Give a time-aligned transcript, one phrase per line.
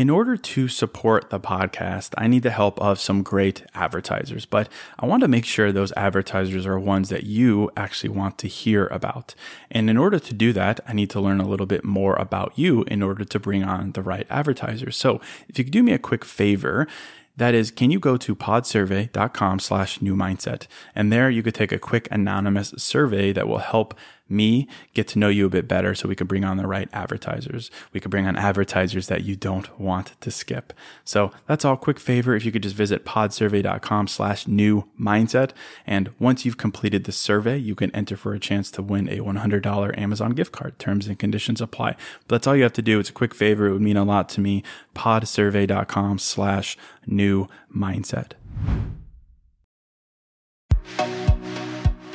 [0.00, 4.70] In order to support the podcast, I need the help of some great advertisers, but
[4.98, 8.86] I want to make sure those advertisers are ones that you actually want to hear
[8.86, 9.34] about.
[9.70, 12.58] And in order to do that, I need to learn a little bit more about
[12.58, 14.96] you in order to bring on the right advertisers.
[14.96, 16.88] So if you could do me a quick favor,
[17.36, 20.66] that is, can you go to podsurvey.com slash new mindset?
[20.94, 23.94] And there you could take a quick anonymous survey that will help
[24.30, 26.88] me get to know you a bit better so we can bring on the right
[26.92, 27.70] advertisers.
[27.92, 30.72] We can bring on advertisers that you don't want to skip.
[31.04, 32.34] So that's all quick favor.
[32.34, 35.50] If you could just visit podsurvey.com slash new mindset.
[35.86, 39.18] And once you've completed the survey, you can enter for a chance to win a
[39.18, 40.78] $100 Amazon gift card.
[40.78, 41.96] Terms and conditions apply.
[42.26, 42.98] But that's all you have to do.
[42.98, 43.66] It's a quick favor.
[43.66, 44.62] It would mean a lot to me.
[44.94, 48.32] podsurvey.com slash new mindset.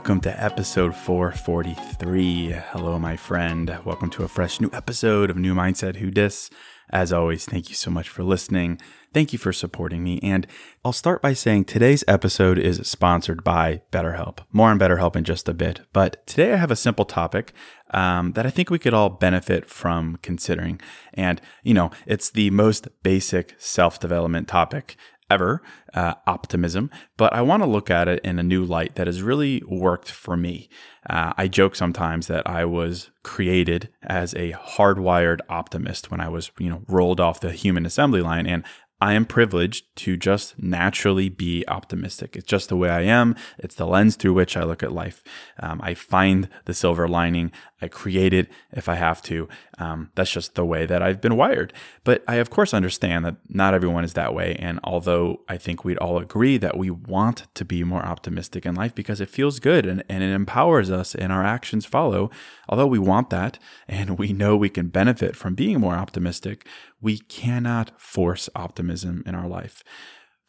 [0.00, 2.52] Welcome to episode 443.
[2.70, 3.78] Hello, my friend.
[3.84, 6.48] Welcome to a fresh new episode of New Mindset Who Dis.
[6.88, 8.80] As always, thank you so much for listening.
[9.12, 10.18] Thank you for supporting me.
[10.22, 10.46] And
[10.86, 14.38] I'll start by saying today's episode is sponsored by BetterHelp.
[14.52, 15.82] More on BetterHelp in just a bit.
[15.92, 17.52] But today I have a simple topic
[17.90, 20.80] um, that I think we could all benefit from considering.
[21.12, 24.96] And, you know, it's the most basic self development topic
[25.30, 25.62] ever,
[25.94, 29.22] uh, optimism, but I want to look at it in a new light that has
[29.22, 30.68] really worked for me.
[31.08, 36.50] Uh, I joke sometimes that I was created as a hardwired optimist when I was,
[36.58, 38.64] you know, rolled off the human assembly line, and
[39.02, 42.36] I am privileged to just naturally be optimistic.
[42.36, 43.34] It's just the way I am.
[43.58, 45.22] It's the lens through which I look at life.
[45.58, 47.50] Um, I find the silver lining.
[47.80, 49.48] I create it if I have to.
[49.78, 51.72] Um, that's just the way that I've been wired.
[52.04, 54.54] But I, of course, understand that not everyone is that way.
[54.58, 58.74] And although I think we'd all agree that we want to be more optimistic in
[58.74, 62.30] life because it feels good and, and it empowers us and our actions follow,
[62.68, 63.58] although we want that
[63.88, 66.66] and we know we can benefit from being more optimistic,
[67.00, 68.89] we cannot force optimism
[69.26, 69.82] in our life.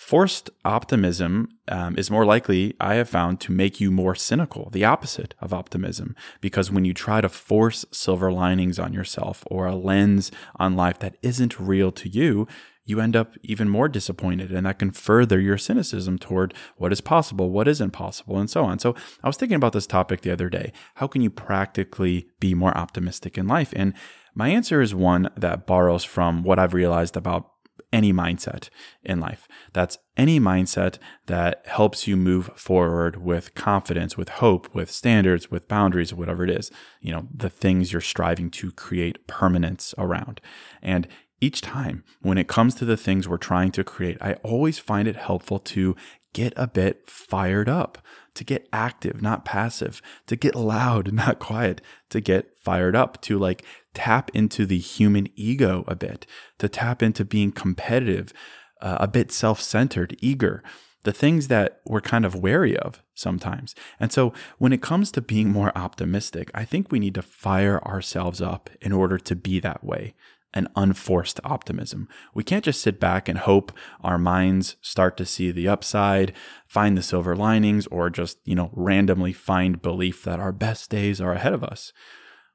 [0.02, 4.84] Forced optimism um, is more likely, I have found, to make you more cynical, the
[4.84, 6.16] opposite of optimism.
[6.42, 10.98] Because when you try to force silver linings on yourself or a lens on life
[11.00, 12.48] that isn't real to you,
[12.84, 14.52] you end up even more disappointed.
[14.52, 18.64] And that can further your cynicism toward what is possible, what isn't possible, and so
[18.66, 18.80] on.
[18.80, 20.74] So I was thinking about this topic the other day.
[20.96, 23.72] How can you practically be more optimistic in life?
[23.76, 23.94] And
[24.34, 27.52] my answer is one that borrows from what I've realized about
[27.92, 28.70] any mindset
[29.04, 29.48] in life.
[29.74, 30.98] That's any mindset
[31.28, 36.50] that helps you move forward with confidence, with hope, with standards, with boundaries, whatever it
[36.50, 40.42] is, you know, the things you're striving to create permanence around.
[40.82, 41.08] And
[41.40, 45.08] each time when it comes to the things we're trying to create, I always find
[45.08, 45.96] it helpful to
[46.34, 47.98] get a bit fired up,
[48.36, 53.38] to get active, not passive, to get loud, not quiet, to get fired up, to
[53.38, 56.26] like tap into the human ego a bit,
[56.60, 58.34] to tap into being competitive,
[58.82, 60.64] uh, a bit self centered, eager,
[61.04, 63.76] the things that we're kind of wary of sometimes.
[64.00, 67.82] And so when it comes to being more optimistic, I think we need to fire
[67.84, 70.14] ourselves up in order to be that way
[70.54, 72.08] an unforced optimism.
[72.34, 73.72] We can't just sit back and hope
[74.02, 76.34] our minds start to see the upside,
[76.68, 81.22] find the silver linings, or just, you know, randomly find belief that our best days
[81.22, 81.94] are ahead of us.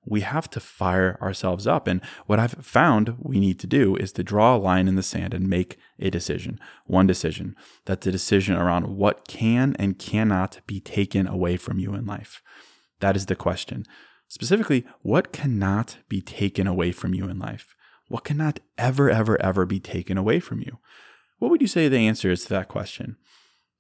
[0.07, 1.87] We have to fire ourselves up.
[1.87, 5.03] And what I've found we need to do is to draw a line in the
[5.03, 7.57] sand and make a decision, one decision.
[7.85, 12.41] That's a decision around what can and cannot be taken away from you in life.
[13.01, 13.85] That is the question.
[14.29, 17.75] Specifically, what cannot be taken away from you in life?
[18.09, 20.79] What cannot ever, ever, ever be taken away from you?
[21.39, 23.17] What would you say the answer is to that question?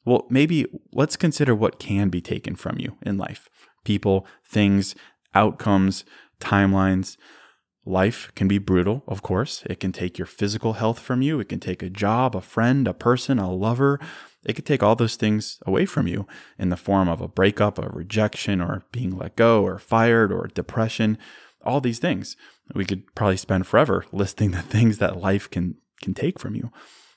[0.04, 3.48] Well, maybe let's consider what can be taken from you in life
[3.86, 4.96] people, things,
[5.36, 6.04] outcomes,
[6.40, 7.16] timelines.
[7.84, 9.62] Life can be brutal, of course.
[9.66, 11.38] It can take your physical health from you.
[11.38, 14.00] It can take a job, a friend, a person, a lover.
[14.44, 16.26] It could take all those things away from you
[16.58, 20.48] in the form of a breakup, a rejection, or being let go, or fired, or
[20.48, 21.16] depression.
[21.64, 22.36] All these things.
[22.74, 26.70] We could probably spend forever listing the things that life can can take from you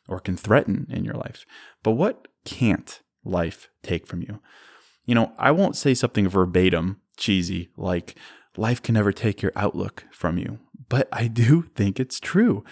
[0.08, 1.46] or can threaten in your life.
[1.84, 4.40] But what can't life take from you?
[5.06, 8.16] You know, I won't say something verbatim cheesy like
[8.58, 12.64] life can never take your outlook from you, but I do think it's true.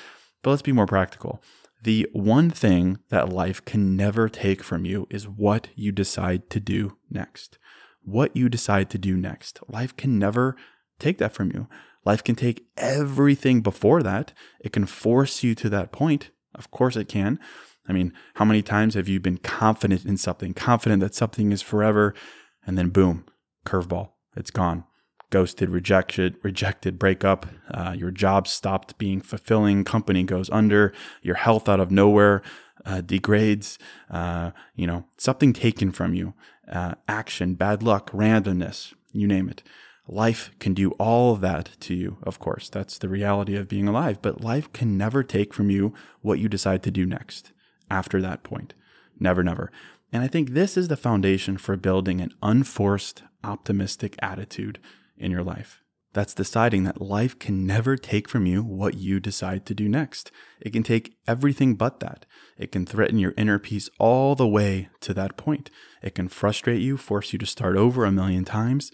[0.41, 1.41] But let's be more practical.
[1.83, 6.59] The one thing that life can never take from you is what you decide to
[6.59, 7.59] do next.
[8.03, 9.59] What you decide to do next.
[9.67, 10.55] Life can never
[10.99, 11.67] take that from you.
[12.05, 14.33] Life can take everything before that.
[14.59, 16.31] It can force you to that point.
[16.55, 17.39] Of course, it can.
[17.87, 21.61] I mean, how many times have you been confident in something, confident that something is
[21.61, 22.13] forever,
[22.65, 23.25] and then boom,
[23.65, 24.83] curveball, it's gone.
[25.29, 27.47] Ghosted, rejected, rejected, breakup.
[27.69, 29.83] Uh, your job stopped being fulfilling.
[29.83, 30.93] Company goes under.
[31.21, 32.41] Your health out of nowhere
[32.85, 33.77] uh, degrades.
[34.09, 36.33] Uh, you know, something taken from you.
[36.71, 38.93] Uh, action, bad luck, randomness.
[39.11, 39.63] You name it.
[40.07, 42.69] Life can do all of that to you, of course.
[42.69, 44.21] That's the reality of being alive.
[44.21, 47.51] But life can never take from you what you decide to do next
[47.91, 48.73] after that point.
[49.19, 49.71] Never, never.
[50.13, 54.79] And I think this is the foundation for building an unforced, optimistic attitude
[55.17, 55.81] in your life.
[56.13, 60.31] That's deciding that life can never take from you what you decide to do next.
[60.59, 62.25] It can take everything but that.
[62.57, 65.69] It can threaten your inner peace all the way to that point.
[66.01, 68.91] It can frustrate you, force you to start over a million times,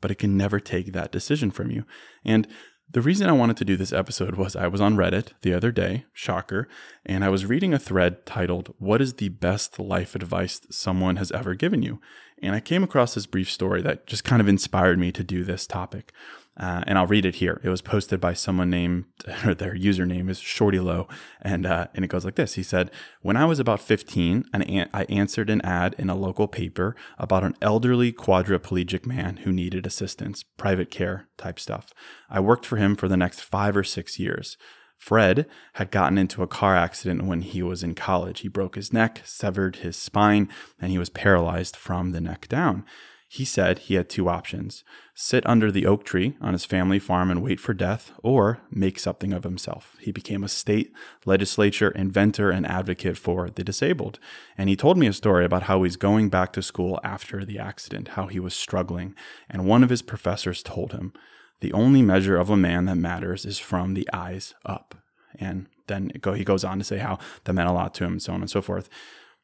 [0.00, 1.84] but it can never take that decision from you.
[2.24, 2.48] And
[2.90, 5.72] the reason I wanted to do this episode was I was on Reddit the other
[5.72, 6.68] day, shocker,
[7.06, 11.32] and I was reading a thread titled, What is the best life advice someone has
[11.32, 12.00] ever given you?
[12.42, 15.44] And I came across this brief story that just kind of inspired me to do
[15.44, 16.12] this topic.
[16.54, 17.60] Uh, and I'll read it here.
[17.64, 19.04] It was posted by someone named,
[19.46, 21.08] or their username is Shorty Low,
[21.40, 22.54] and uh, and it goes like this.
[22.54, 22.90] He said,
[23.22, 27.42] "When I was about 15, an I answered an ad in a local paper about
[27.42, 31.94] an elderly quadriplegic man who needed assistance, private care type stuff.
[32.28, 34.58] I worked for him for the next five or six years."
[35.02, 38.38] Fred had gotten into a car accident when he was in college.
[38.42, 40.48] He broke his neck, severed his spine,
[40.80, 42.84] and he was paralyzed from the neck down.
[43.26, 47.32] He said he had two options sit under the oak tree on his family farm
[47.32, 49.96] and wait for death, or make something of himself.
[49.98, 50.92] He became a state
[51.24, 54.20] legislature inventor and advocate for the disabled.
[54.56, 57.58] And he told me a story about how he's going back to school after the
[57.58, 59.16] accident, how he was struggling.
[59.50, 61.12] And one of his professors told him,
[61.62, 64.94] The only measure of a man that matters is from the eyes up.
[65.38, 68.22] And then he goes on to say how that meant a lot to him, and
[68.22, 68.90] so on and so forth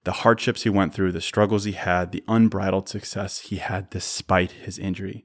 [0.04, 4.52] the hardships he went through, the struggles he had, the unbridled success he had despite
[4.52, 5.22] his injury.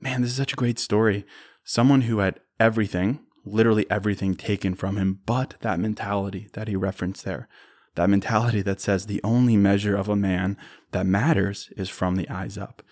[0.00, 1.26] Man, this is such a great story.
[1.64, 7.24] Someone who had everything, literally everything taken from him, but that mentality that he referenced
[7.24, 7.48] there.
[7.96, 10.56] That mentality that says the only measure of a man
[10.92, 12.82] that matters is from the eyes up.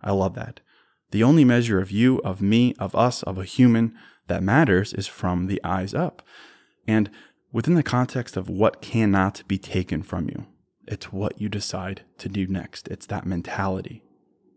[0.00, 0.60] I love that.
[1.14, 3.94] The only measure of you, of me, of us, of a human
[4.26, 6.22] that matters is from the eyes up.
[6.88, 7.08] And
[7.52, 10.46] within the context of what cannot be taken from you.
[10.88, 12.88] It's what you decide to do next.
[12.88, 14.02] It's that mentality.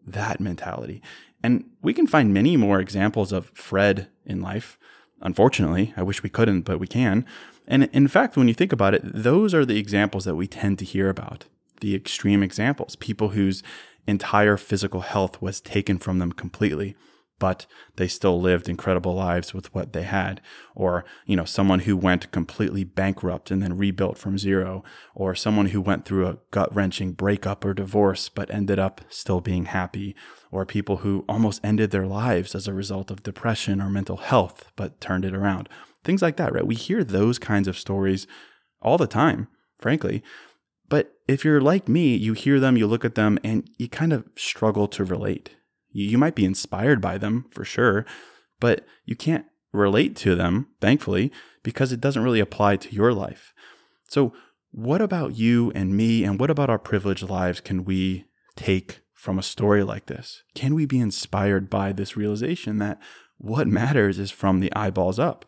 [0.03, 1.03] That mentality.
[1.43, 4.79] And we can find many more examples of Fred in life.
[5.21, 7.23] Unfortunately, I wish we couldn't, but we can.
[7.67, 10.79] And in fact, when you think about it, those are the examples that we tend
[10.79, 11.45] to hear about
[11.81, 13.63] the extreme examples, people whose
[14.07, 16.95] entire physical health was taken from them completely
[17.39, 17.65] but
[17.97, 20.41] they still lived incredible lives with what they had.
[20.75, 24.83] Or you know someone who went completely bankrupt and then rebuilt from zero.
[25.13, 29.65] Or someone who went through a gut-wrenching breakup or divorce but ended up still being
[29.65, 30.15] happy.
[30.51, 34.71] Or people who almost ended their lives as a result of depression or mental health
[34.75, 35.69] but turned it around.
[36.03, 36.65] Things like that right?
[36.65, 38.27] We hear those kinds of stories
[38.81, 39.47] all the time
[39.79, 40.23] frankly
[40.89, 44.13] but if you're like me you hear them you look at them and you kind
[44.13, 45.51] of struggle to relate
[45.97, 48.05] you might be inspired by them for sure,
[48.59, 51.31] but you can't relate to them, thankfully,
[51.63, 53.53] because it doesn't really apply to your life.
[54.07, 54.33] So,
[54.71, 58.25] what about you and me, and what about our privileged lives can we
[58.55, 60.43] take from a story like this?
[60.53, 62.99] Can we be inspired by this realization that
[63.39, 65.45] What matters is from the eyeballs up.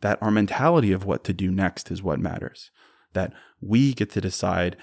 [0.00, 2.70] That our mentality of what to do next is what matters.
[3.16, 4.76] That we get to decide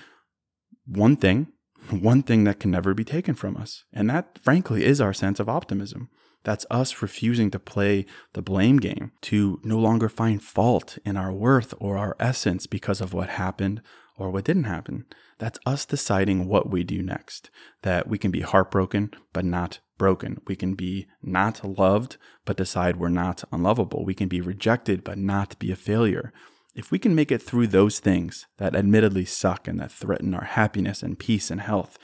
[0.86, 1.48] one thing,
[1.90, 3.86] one thing that can never be taken from us.
[3.94, 6.10] And that, frankly, is our sense of optimism.
[6.44, 11.32] That's us refusing to play the blame game, to no longer find fault in our
[11.32, 13.82] worth or our essence because of what happened
[14.18, 15.06] or what didn't happen.
[15.38, 17.50] That's us deciding what we do next.
[17.82, 20.42] That we can be heartbroken, but not broken.
[20.48, 24.04] We can be not loved, but decide we're not unlovable.
[24.04, 26.34] We can be rejected, but not be a failure.
[26.76, 30.46] If we can make it through those things that admittedly suck and that threaten our
[30.46, 32.00] happiness and peace and health,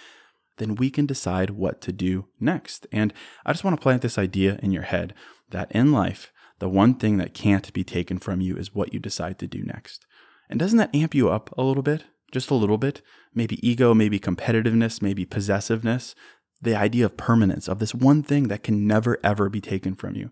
[0.57, 2.85] then we can decide what to do next.
[2.91, 3.11] And
[3.45, 5.15] I just want to plant this idea in your head
[5.49, 8.99] that in life, the one thing that can't be taken from you is what you
[8.99, 10.05] decide to do next.
[10.49, 12.03] And doesn't that amp you up a little bit?
[12.31, 13.01] Just a little bit?
[13.33, 16.13] Maybe ego, maybe competitiveness, maybe possessiveness.
[16.61, 20.15] The idea of permanence, of this one thing that can never, ever be taken from
[20.15, 20.29] you.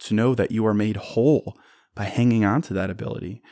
[0.00, 1.56] To know that you are made whole
[1.94, 3.42] by hanging on to that ability.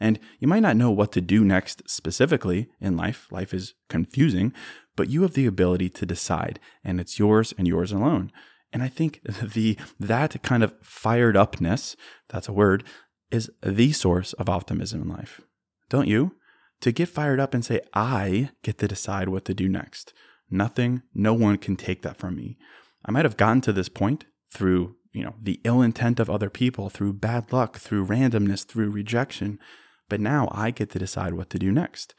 [0.00, 3.26] And you might not know what to do next specifically in life.
[3.30, 4.52] Life is confusing,
[4.96, 8.30] but you have the ability to decide, and it's yours and yours alone.
[8.72, 11.96] And I think the that kind of fired upness,
[12.28, 12.84] that's a word,
[13.30, 15.40] is the source of optimism in life.
[15.88, 16.34] Don't you?
[16.82, 20.12] To get fired up and say, I get to decide what to do next.
[20.50, 22.56] Nothing, no one can take that from me.
[23.04, 26.50] I might have gotten to this point through, you know, the ill intent of other
[26.50, 29.58] people, through bad luck, through randomness, through rejection.
[30.08, 32.14] But now I get to decide what to do next.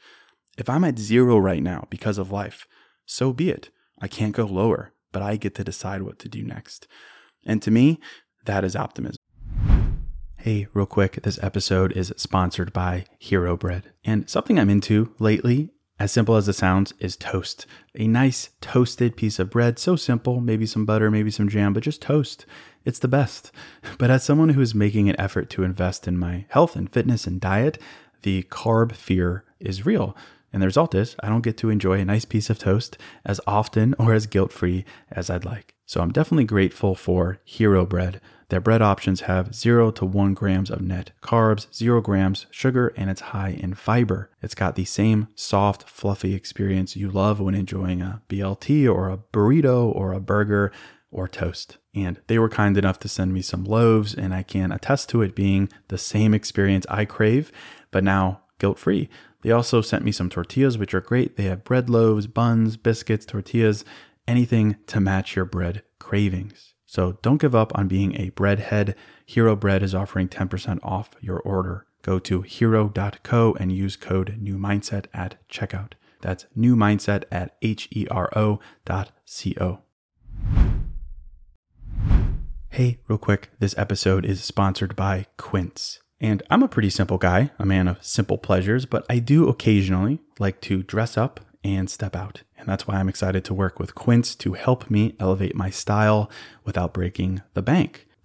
[0.56, 2.66] If I'm at zero right now because of life,
[3.06, 3.70] so be it.
[4.00, 6.86] I can't go lower, but I get to decide what to do next.
[7.44, 7.98] And to me,
[8.44, 9.16] that is optimism.
[10.36, 13.92] Hey, real quick, this episode is sponsored by Hero Bread.
[14.04, 17.66] And something I'm into lately, as simple as it sounds, is toast.
[17.94, 21.82] A nice toasted piece of bread, so simple, maybe some butter, maybe some jam, but
[21.82, 22.46] just toast.
[22.84, 23.52] It's the best.
[23.98, 27.26] But as someone who is making an effort to invest in my health and fitness
[27.26, 27.78] and diet,
[28.22, 30.16] the carb fear is real.
[30.52, 33.40] And the result is, I don't get to enjoy a nice piece of toast as
[33.46, 35.74] often or as guilt free as I'd like.
[35.86, 38.20] So I'm definitely grateful for Hero Bread.
[38.48, 43.08] Their bread options have 0 to 1 grams of net carbs, 0 grams sugar, and
[43.08, 44.30] it's high in fiber.
[44.42, 49.18] It's got the same soft, fluffy experience you love when enjoying a BLT or a
[49.18, 50.72] burrito or a burger
[51.10, 51.78] or toast.
[51.94, 55.22] And they were kind enough to send me some loaves, and I can attest to
[55.22, 57.50] it being the same experience I crave,
[57.90, 59.08] but now guilt free.
[59.42, 61.36] They also sent me some tortillas, which are great.
[61.36, 63.84] They have bread loaves, buns, biscuits, tortillas,
[64.28, 66.74] anything to match your bread cravings.
[66.86, 68.94] So don't give up on being a breadhead.
[69.24, 71.86] Hero Bread is offering 10% off your order.
[72.02, 75.92] Go to hero.co and use code new mindset at checkout.
[76.20, 79.82] That's new mindset at H E R O dot C O.
[82.72, 85.98] Hey, real quick, this episode is sponsored by Quince.
[86.20, 90.20] And I'm a pretty simple guy, a man of simple pleasures, but I do occasionally
[90.38, 92.44] like to dress up and step out.
[92.56, 96.30] And that's why I'm excited to work with Quince to help me elevate my style
[96.64, 98.06] without breaking the bank.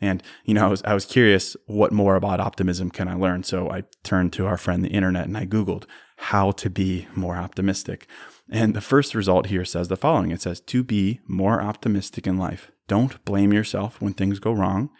[0.00, 3.44] And, you know, I was, I was curious what more about optimism can I learn?
[3.44, 5.84] So I turned to our friend the internet and I Googled
[6.16, 8.06] how to be more optimistic.
[8.50, 12.36] And the first result here says the following it says, to be more optimistic in
[12.36, 14.90] life, don't blame yourself when things go wrong.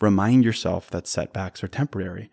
[0.00, 2.30] Remind yourself that setbacks are temporary.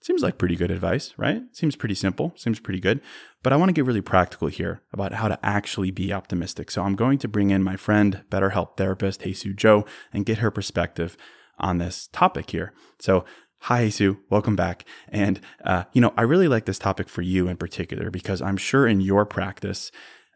[0.00, 1.42] Seems like pretty good advice, right?
[1.52, 3.00] Seems pretty simple, seems pretty good.
[3.44, 6.72] But I want to get really practical here about how to actually be optimistic.
[6.72, 10.50] So I'm going to bring in my friend, BetterHelp therapist, Jesus Joe, and get her
[10.50, 11.16] perspective
[11.62, 12.72] on this topic here.
[12.98, 13.24] So,
[13.60, 14.84] hi, Sue, welcome back.
[15.08, 18.56] And, uh, you know, I really like this topic for you in particular because I'm
[18.56, 19.90] sure in your practice,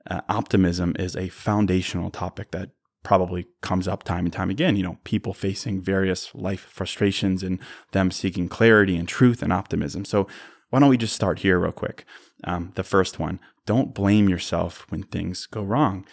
[0.09, 2.71] uh, optimism is a foundational topic that
[3.02, 4.76] probably comes up time and time again.
[4.76, 7.59] You know, people facing various life frustrations and
[7.92, 10.04] them seeking clarity and truth and optimism.
[10.04, 10.28] So,
[10.71, 12.04] Why don't we just start here, real quick?
[12.45, 16.06] Um, the first one don't blame yourself when things go wrong.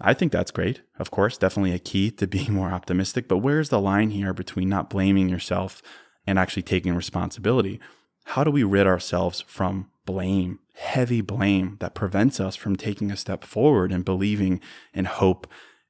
[0.00, 0.82] I think that's great.
[0.98, 3.28] Of course, definitely a key to being more optimistic.
[3.28, 5.82] But where's the line here between not blaming yourself
[6.26, 7.80] and actually taking responsibility?
[8.24, 13.16] How do we rid ourselves from blame, heavy blame that prevents us from taking a
[13.16, 14.60] step forward and believing
[14.92, 15.46] in hope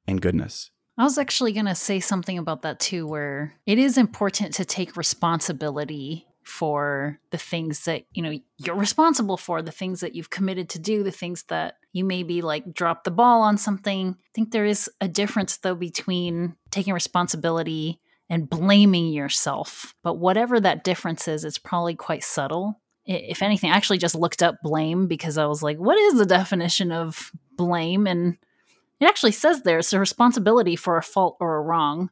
[0.07, 0.71] and goodness?
[0.99, 4.65] I was actually going to say something about that too, where it is important to
[4.65, 10.31] take responsibility for the things that you know you're responsible for the things that you've
[10.31, 14.17] committed to do the things that you maybe like drop the ball on something.
[14.19, 19.95] I think there is a difference though between taking responsibility and blaming yourself.
[20.03, 22.81] But whatever that difference is it's probably quite subtle.
[23.07, 26.27] If anything i actually just looked up blame because i was like what is the
[26.27, 28.07] definition of blame?
[28.07, 28.37] And
[29.01, 32.11] it actually says there it's a responsibility for a fault or a wrong.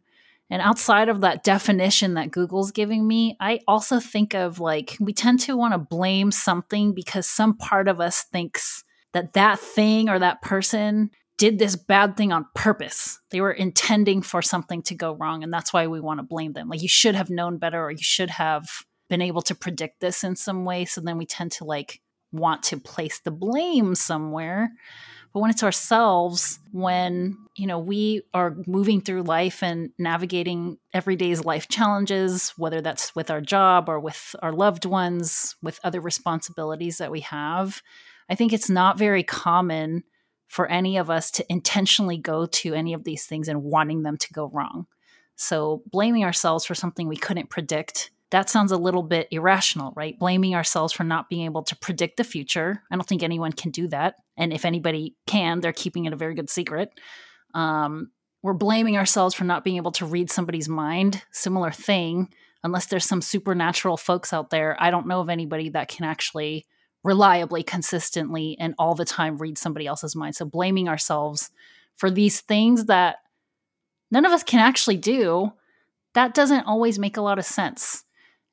[0.50, 5.12] And outside of that definition that Google's giving me, I also think of like we
[5.12, 10.08] tend to want to blame something because some part of us thinks that that thing
[10.08, 13.18] or that person did this bad thing on purpose.
[13.30, 15.42] They were intending for something to go wrong.
[15.42, 16.68] And that's why we want to blame them.
[16.68, 18.68] Like you should have known better or you should have
[19.08, 20.84] been able to predict this in some way.
[20.84, 24.70] So then we tend to like want to place the blame somewhere
[25.34, 31.44] but when it's ourselves when you know we are moving through life and navigating everyday's
[31.44, 36.98] life challenges whether that's with our job or with our loved ones with other responsibilities
[36.98, 37.82] that we have
[38.28, 40.02] i think it's not very common
[40.48, 44.16] for any of us to intentionally go to any of these things and wanting them
[44.16, 44.86] to go wrong
[45.36, 50.18] so blaming ourselves for something we couldn't predict that sounds a little bit irrational, right?
[50.18, 52.82] Blaming ourselves for not being able to predict the future.
[52.90, 54.16] I don't think anyone can do that.
[54.36, 56.90] And if anybody can, they're keeping it a very good secret.
[57.54, 58.10] Um,
[58.42, 61.22] we're blaming ourselves for not being able to read somebody's mind.
[61.30, 62.28] Similar thing,
[62.64, 64.76] unless there's some supernatural folks out there.
[64.80, 66.66] I don't know of anybody that can actually
[67.04, 70.34] reliably, consistently, and all the time read somebody else's mind.
[70.34, 71.50] So blaming ourselves
[71.96, 73.18] for these things that
[74.10, 75.52] none of us can actually do,
[76.14, 78.04] that doesn't always make a lot of sense.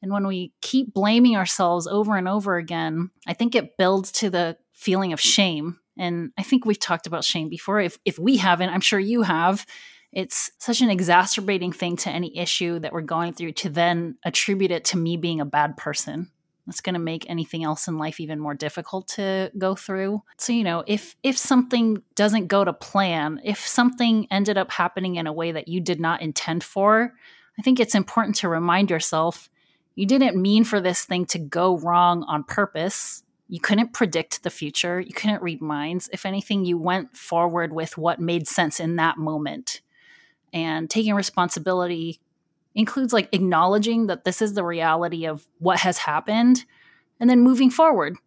[0.01, 4.29] And when we keep blaming ourselves over and over again, I think it builds to
[4.29, 5.79] the feeling of shame.
[5.97, 7.79] And I think we've talked about shame before.
[7.79, 9.65] If, if we haven't, I'm sure you have.
[10.11, 14.71] It's such an exacerbating thing to any issue that we're going through to then attribute
[14.71, 16.31] it to me being a bad person.
[16.65, 20.21] That's going to make anything else in life even more difficult to go through.
[20.37, 25.15] So, you know, if if something doesn't go to plan, if something ended up happening
[25.15, 27.13] in a way that you did not intend for,
[27.57, 29.49] I think it's important to remind yourself
[29.95, 33.23] you didn't mean for this thing to go wrong on purpose.
[33.49, 34.99] You couldn't predict the future.
[34.99, 36.09] You couldn't read minds.
[36.13, 39.81] If anything, you went forward with what made sense in that moment.
[40.53, 42.21] And taking responsibility
[42.75, 46.65] includes like acknowledging that this is the reality of what has happened
[47.19, 48.17] and then moving forward,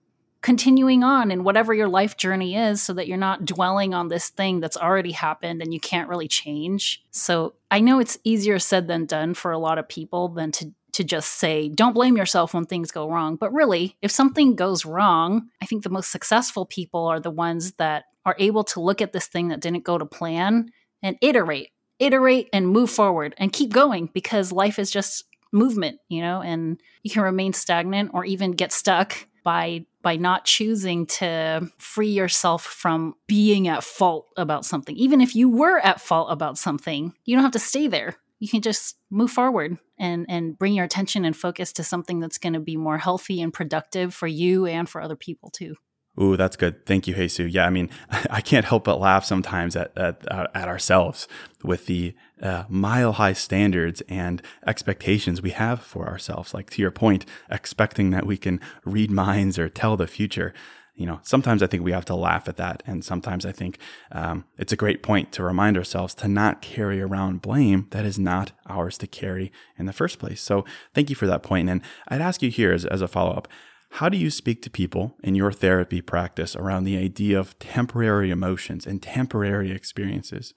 [0.43, 4.29] continuing on in whatever your life journey is so that you're not dwelling on this
[4.29, 7.03] thing that's already happened and you can't really change.
[7.11, 10.73] So I know it's easier said than done for a lot of people than to
[10.95, 13.35] to just say, don't blame yourself when things go wrong.
[13.35, 17.73] But really, if something goes wrong, I think the most successful people are the ones
[17.73, 20.71] that are able to look at this thing that didn't go to plan
[21.03, 26.21] and iterate, iterate and move forward and keep going because life is just movement, you
[26.21, 31.71] know, and you can remain stagnant or even get stuck by by not choosing to
[31.79, 34.97] free yourself from being at fault about something.
[34.97, 38.49] Even if you were at fault about something, you don't have to stay there you
[38.49, 42.53] can just move forward and and bring your attention and focus to something that's going
[42.53, 45.77] to be more healthy and productive for you and for other people too.
[46.21, 46.87] Ooh, that's good.
[46.87, 47.53] Thank you, Jesus.
[47.53, 47.91] Yeah, I mean,
[48.31, 51.27] I can't help but laugh sometimes at at, at ourselves
[51.63, 56.55] with the uh, mile high standards and expectations we have for ourselves.
[56.55, 60.53] Like to your point, expecting that we can read minds or tell the future
[60.95, 62.83] you know, sometimes I think we have to laugh at that.
[62.87, 63.79] And sometimes I think
[64.13, 68.19] um, it's a great point to remind ourselves to not carry around blame that is
[68.19, 70.41] not ours to carry in the first place.
[70.41, 71.69] So thank you for that point.
[71.69, 73.49] And I'd ask you here as, as a follow up
[73.95, 78.33] how do you speak to people in your therapy practice around the idea of temporary
[78.33, 80.53] emotions and temporary experiences?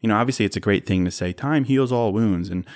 [0.00, 2.50] You know, obviously, it's a great thing to say time heals all wounds.
[2.50, 2.66] And,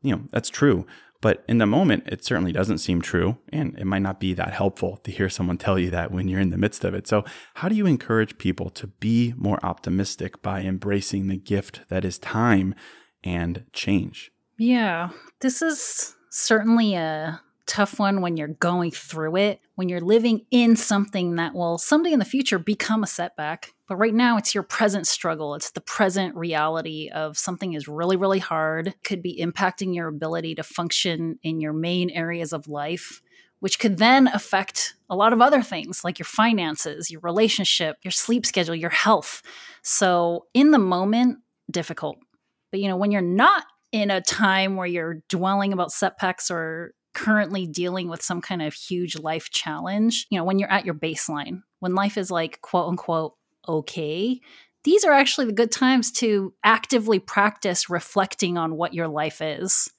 [0.00, 0.86] you know, that's true.
[1.20, 3.36] But in the moment, it certainly doesn't seem true.
[3.52, 6.40] And it might not be that helpful to hear someone tell you that when you're
[6.40, 7.06] in the midst of it.
[7.06, 7.26] So,
[7.56, 12.18] how do you encourage people to be more optimistic by embracing the gift that is
[12.18, 12.74] time
[13.22, 14.30] and change?
[14.56, 20.46] Yeah, this is certainly a tough one when you're going through it, when you're living
[20.50, 23.72] in something that will someday in the future become a setback.
[23.86, 25.54] But right now, it's your present struggle.
[25.54, 30.56] It's the present reality of something is really, really hard, could be impacting your ability
[30.56, 33.22] to function in your main areas of life,
[33.60, 38.12] which could then affect a lot of other things like your finances, your relationship, your
[38.12, 39.42] sleep schedule, your health.
[39.82, 41.38] So, in the moment,
[41.70, 42.18] difficult.
[42.70, 46.92] But, you know, when you're not in a time where you're dwelling about setbacks or
[47.18, 50.94] currently dealing with some kind of huge life challenge, you know, when you're at your
[50.94, 53.34] baseline, when life is like quote unquote
[53.68, 54.40] okay,
[54.84, 59.90] these are actually the good times to actively practice reflecting on what your life is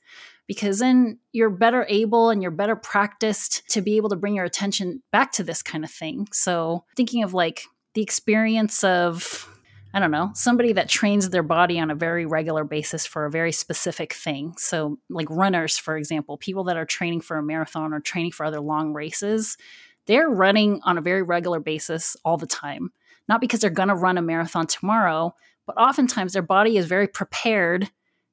[0.47, 4.45] because then you're better able and you're better practiced to be able to bring your
[4.45, 6.27] attention back to this kind of thing.
[6.31, 9.48] So, thinking of like the experience of,
[9.93, 13.31] I don't know, somebody that trains their body on a very regular basis for a
[13.31, 14.53] very specific thing.
[14.57, 18.45] So, like runners, for example, people that are training for a marathon or training for
[18.45, 19.57] other long races,
[20.05, 22.91] they're running on a very regular basis all the time.
[23.27, 27.07] Not because they're going to run a marathon tomorrow, but oftentimes their body is very
[27.07, 27.89] prepared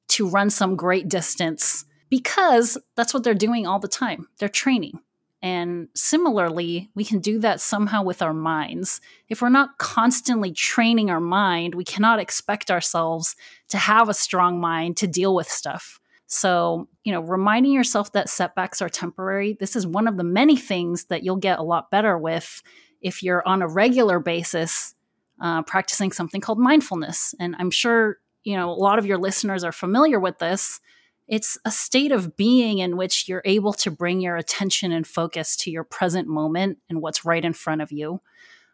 [0.09, 4.27] to run some great distance because that's what they're doing all the time.
[4.39, 4.99] They're training.
[5.41, 9.01] And similarly, we can do that somehow with our minds.
[9.29, 13.35] If we're not constantly training our mind, we cannot expect ourselves
[13.69, 15.99] to have a strong mind to deal with stuff.
[16.25, 20.57] So, you know, reminding yourself that setbacks are temporary, this is one of the many
[20.57, 22.61] things that you'll get a lot better with
[23.01, 24.95] if you're on a regular basis
[25.41, 27.35] uh, practicing something called mindfulness.
[27.39, 30.79] And I'm sure, you know, a lot of your listeners are familiar with this
[31.27, 35.55] it's a state of being in which you're able to bring your attention and focus
[35.57, 38.21] to your present moment and what's right in front of you.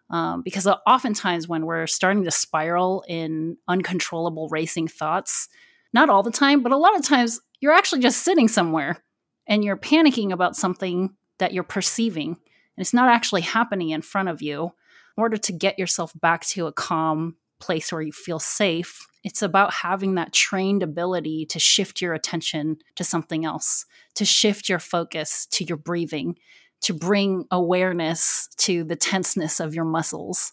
[0.10, 5.50] Um, because oftentimes, when we're starting to spiral in uncontrollable racing thoughts,
[5.94, 9.04] not all the time, but a lot of times, you're actually just sitting somewhere
[9.48, 12.38] and you're panicking about something that you're perceiving, and
[12.78, 14.72] it's not actually happening in front of you.
[15.18, 19.42] In order to get yourself back to a calm place where you feel safe, it's
[19.42, 24.80] about having that trained ability to shift your attention to something else, to shift your
[24.80, 26.38] focus to your breathing,
[26.82, 30.52] to bring awareness to the tenseness of your muscles.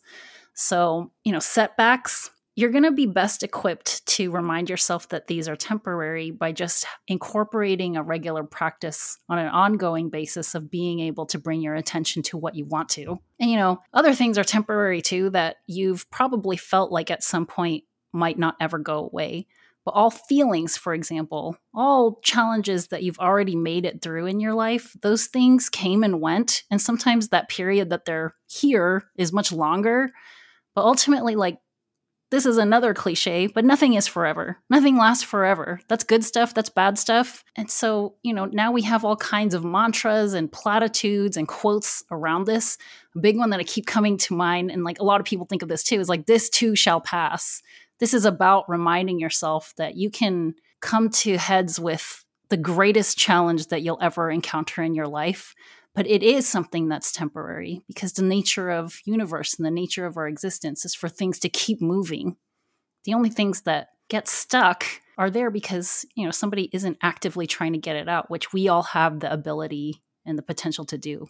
[0.55, 5.49] So, you know, setbacks, you're going to be best equipped to remind yourself that these
[5.49, 11.27] are temporary by just incorporating a regular practice on an ongoing basis of being able
[11.27, 13.19] to bring your attention to what you want to.
[13.41, 17.47] And, you know, other things are temporary too that you've probably felt like at some
[17.47, 19.47] point might not ever go away.
[19.85, 24.53] But all feelings, for example, all challenges that you've already made it through in your
[24.53, 26.65] life, those things came and went.
[26.71, 30.11] And sometimes that period that they're here is much longer.
[30.75, 31.59] But ultimately, like,
[32.31, 34.59] this is another cliche, but nothing is forever.
[34.69, 35.81] Nothing lasts forever.
[35.89, 37.43] That's good stuff, that's bad stuff.
[37.57, 42.05] And so, you know, now we have all kinds of mantras and platitudes and quotes
[42.11, 42.79] around this.
[43.17, 45.47] A big one that I keep coming to mind, and like a lot of people
[45.47, 47.63] think of this too, is like, this too shall pass
[48.01, 53.69] this is about reminding yourself that you can come to heads with the greatest challenge
[53.69, 55.55] that you'll ever encounter in your life
[55.95, 60.17] but it is something that's temporary because the nature of universe and the nature of
[60.17, 62.37] our existence is for things to keep moving.
[63.05, 64.85] The only things that get stuck
[65.19, 68.69] are there because you know somebody isn't actively trying to get it out which we
[68.69, 71.29] all have the ability and the potential to do.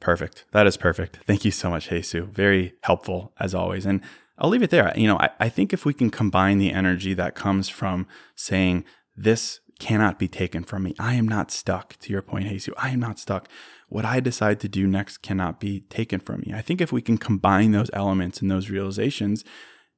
[0.00, 0.44] Perfect.
[0.52, 1.20] That is perfect.
[1.26, 2.26] Thank you so much jesu.
[2.26, 3.86] Very helpful as always.
[3.86, 4.02] And
[4.38, 4.92] I'll leave it there.
[4.96, 8.84] You know, I, I think if we can combine the energy that comes from saying,
[9.16, 10.94] this cannot be taken from me.
[10.98, 11.96] I am not stuck.
[11.98, 13.48] To your point, Jesus, I am not stuck.
[13.88, 16.52] What I decide to do next cannot be taken from me.
[16.54, 19.44] I think if we can combine those elements and those realizations,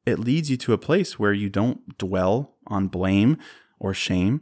[0.05, 3.39] it leads you to a place where you don't dwell on blame
[3.79, 4.41] or shame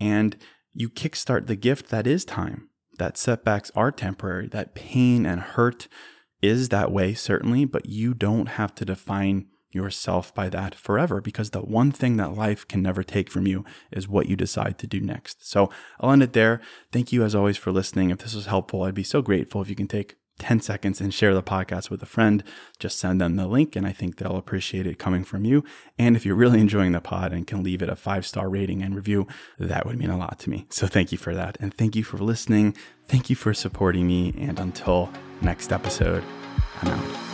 [0.00, 0.36] and
[0.72, 2.68] you kickstart the gift that is time.
[2.98, 5.88] That setbacks are temporary, that pain and hurt
[6.44, 11.50] is that way, certainly, but you don't have to define yourself by that forever because
[11.50, 14.86] the one thing that life can never take from you is what you decide to
[14.86, 15.48] do next.
[15.48, 16.60] So I'll end it there.
[16.92, 18.10] Thank you as always for listening.
[18.10, 21.14] If this was helpful, I'd be so grateful if you can take 10 seconds and
[21.14, 22.42] share the podcast with a friend.
[22.78, 25.64] Just send them the link, and I think they'll appreciate it coming from you.
[25.98, 28.82] And if you're really enjoying the pod and can leave it a five star rating
[28.82, 29.26] and review,
[29.58, 30.66] that would mean a lot to me.
[30.70, 31.56] So thank you for that.
[31.60, 32.76] And thank you for listening.
[33.06, 34.34] Thank you for supporting me.
[34.38, 36.24] And until next episode,
[36.82, 37.33] I'm out.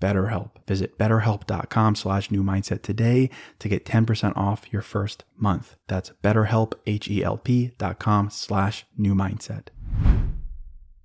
[0.00, 0.50] BetterHelp.
[0.66, 5.76] Visit betterhelp.com slash new mindset today to get 10% off your first month.
[5.88, 9.68] That's betterhelp, H-E-L-P dot com slash new mindset.